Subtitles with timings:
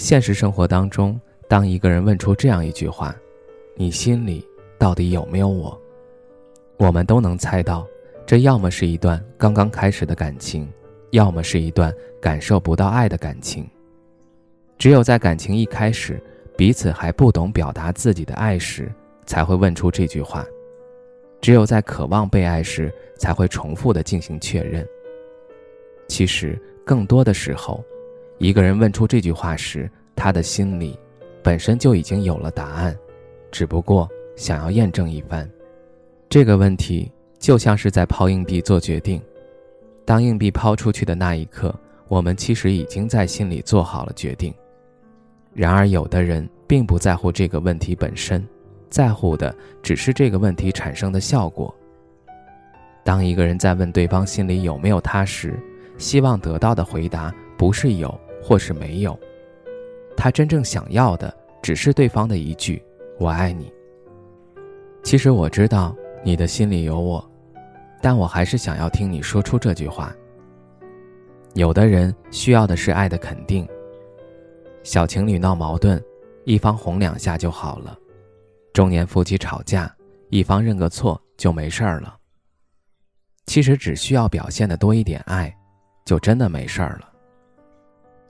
[0.00, 3.14] 现实生活当中，当一个人问出这样一句话
[3.76, 4.42] ：“你心里
[4.78, 5.78] 到底有没有我？”
[6.78, 7.86] 我们都能猜到，
[8.24, 10.66] 这要么是一段刚刚开始的感情，
[11.10, 13.68] 要么是一段感受不到爱的感情。
[14.78, 16.18] 只有在感情一开始，
[16.56, 18.90] 彼此还不懂表达自己的爱时，
[19.26, 20.42] 才会问出这句话；
[21.42, 24.82] 只有在渴望被爱时，才会重复的进行确认。
[26.08, 27.84] 其实，更多的时候，
[28.40, 30.98] 一个人问出这句话时，他的心里
[31.42, 32.96] 本身就已经有了答案，
[33.50, 35.48] 只不过想要验证一番。
[36.30, 39.20] 这个问题就像是在抛硬币做决定，
[40.06, 44.54] 当硬币抛出去的那一刻，我们其实已经在心里做好了决定。
[45.52, 48.42] 然而，有的人并不在乎这个问题本身，
[48.88, 51.74] 在乎的只是这个问题产生的效果。
[53.04, 55.62] 当一个人在问对方心里有没有他时，
[55.98, 58.18] 希望得到的回答不是有。
[58.42, 59.18] 或是没有，
[60.16, 62.82] 他真正想要的只是对方的一句
[63.18, 63.72] “我爱你”。
[65.02, 67.30] 其实我知道你的心里有我，
[68.02, 70.14] 但我还是想要听你说出这句话。
[71.54, 73.66] 有的人需要的是爱的肯定。
[74.82, 76.02] 小情侣闹矛盾，
[76.44, 77.98] 一方哄两下就好了；
[78.72, 79.94] 中年夫妻吵架，
[80.28, 82.16] 一方认个错就没事儿了。
[83.46, 85.54] 其实只需要表现的多一点爱，
[86.04, 87.09] 就真的没事儿了。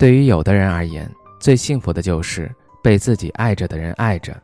[0.00, 1.06] 对于有的人而言，
[1.38, 2.50] 最幸福的就是
[2.82, 4.34] 被自己爱着的人爱着，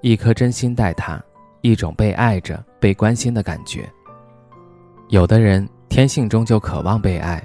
[0.00, 1.22] 一颗真心待他，
[1.60, 3.88] 一种被爱着、被关心的感觉。
[5.10, 7.40] 有的人天性中就渴望被爱，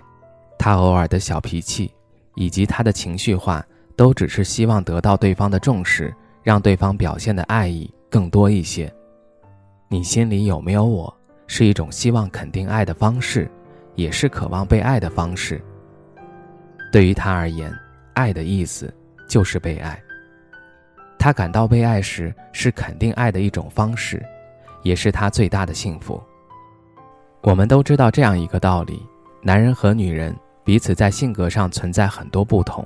[0.57, 1.93] 他偶尔的小脾气，
[2.33, 3.63] 以及他的情绪化，
[3.95, 6.11] 都只是希望得到对方的重视，
[6.41, 8.91] 让对方表现的爱意更多一些。
[9.89, 13.47] 你心里有没有我，是一种希望肯定爱的方式，
[13.93, 15.63] 也是渴望被爱的方式。
[16.91, 17.73] 对于他而言，
[18.13, 18.93] 爱的意思
[19.27, 20.01] 就是被爱。
[21.17, 24.25] 他感到被爱时，是肯定爱的一种方式，
[24.83, 26.21] 也是他最大的幸福。
[27.41, 29.05] 我们都知道这样一个道理：
[29.41, 32.85] 男人和女人彼此在性格上存在很多不同。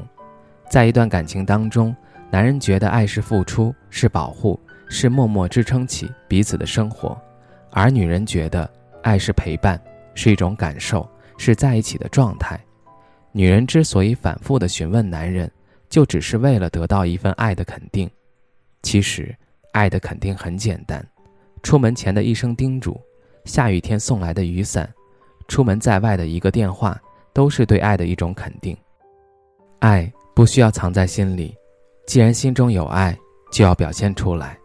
[0.69, 1.95] 在一段感情当中，
[2.31, 4.59] 男人觉得爱是付出，是保护，
[4.89, 7.15] 是默默支撑起彼此的生活；
[7.71, 8.69] 而女人觉得
[9.03, 9.79] 爱是陪伴，
[10.15, 12.59] 是一种感受，是在一起的状态。
[13.35, 15.51] 女人之所以反复的询问男人，
[15.89, 18.09] 就只是为了得到一份爱的肯定。
[18.83, 19.35] 其实，
[19.71, 21.03] 爱的肯定很简单：
[21.63, 23.01] 出门前的一声叮嘱，
[23.45, 24.87] 下雨天送来的雨伞，
[25.47, 27.01] 出门在外的一个电话，
[27.33, 28.77] 都是对爱的一种肯定。
[29.79, 31.55] 爱不需要藏在心里，
[32.05, 33.17] 既然心中有爱，
[33.51, 34.55] 就要表现出来。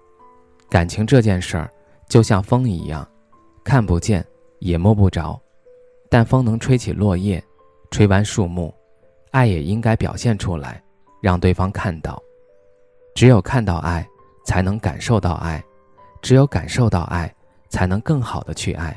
[0.69, 1.71] 感情这件事儿，
[2.07, 3.09] 就像风一样，
[3.65, 4.23] 看不见
[4.59, 5.41] 也摸不着，
[6.11, 7.43] 但风能吹起落叶。
[7.91, 8.73] 吹完树木，
[9.31, 10.83] 爱也应该表现出来，
[11.23, 12.23] 让对方看到。
[13.15, 14.07] 只有看到爱，
[14.45, 15.61] 才能感受到爱；
[16.23, 17.33] 只有感受到爱，
[17.69, 18.97] 才能更好的去爱。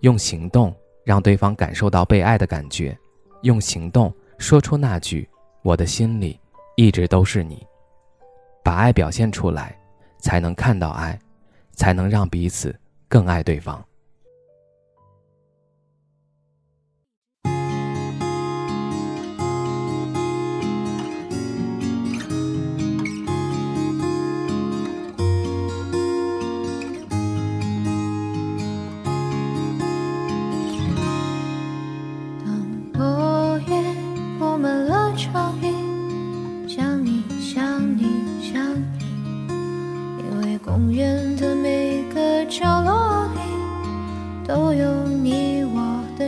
[0.00, 0.74] 用行动
[1.04, 2.96] 让对方感受到被爱的感觉，
[3.42, 5.28] 用行动说出那句
[5.62, 6.38] “我的心里
[6.76, 7.66] 一直都是你”。
[8.62, 9.78] 把爱表现出来，
[10.18, 11.18] 才能看到爱，
[11.72, 12.78] 才能让彼此
[13.08, 13.82] 更爱对方。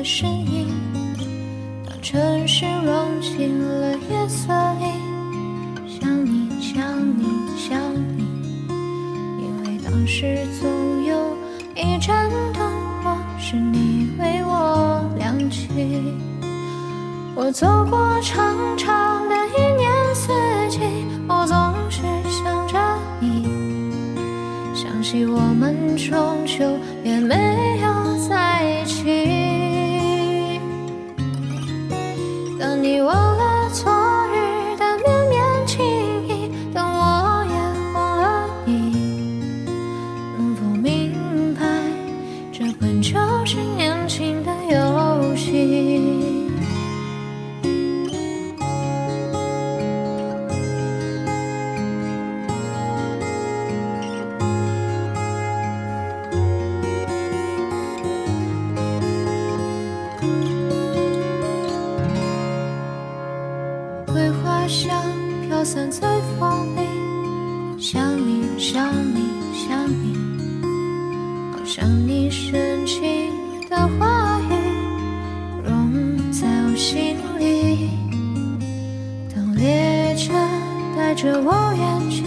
[0.01, 0.67] 的身影。
[1.87, 4.51] 当城市融进了夜色
[4.81, 4.87] 里，
[5.87, 6.83] 想你想
[7.19, 7.27] 你
[7.59, 7.79] 想
[8.17, 8.25] 你，
[9.39, 11.37] 因为当时总有
[11.77, 12.67] 一盏灯
[13.03, 15.69] 火是你为我亮起。
[17.35, 20.33] 我走过长长的一年四
[20.71, 20.81] 季，
[21.29, 22.01] 我总是
[22.31, 22.79] 想着
[23.21, 23.47] 你。
[24.75, 26.65] 想起我们终究
[68.73, 69.19] 想你，
[69.53, 70.15] 想你，
[71.51, 73.03] 好像你深情
[73.69, 74.55] 的话语
[75.65, 77.91] 融在我心里。
[79.35, 80.33] 当列车
[80.97, 82.23] 带着我远去，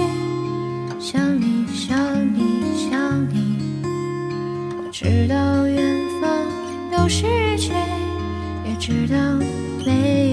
[1.00, 1.98] 想你，想
[2.34, 3.57] 你，想你，
[4.84, 6.30] 我知道远方
[6.92, 7.24] 有世
[7.57, 7.72] 界，
[8.68, 9.16] 也知道
[9.86, 10.33] 没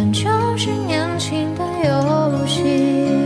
[0.00, 3.19] 本就是年轻的游戏。